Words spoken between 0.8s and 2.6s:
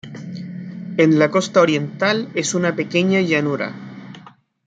En la costa oriental es